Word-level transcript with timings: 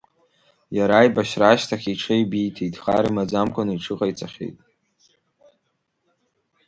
Иара, 0.77 0.95
аибашьра 0.99 1.47
ашьҭахьгьы 1.49 1.91
иҽеибиҭеит, 1.93 2.75
хар 2.83 3.05
имаӡамкәаны 3.09 3.73
иҽыҟаиҵахьеит. 3.73 4.57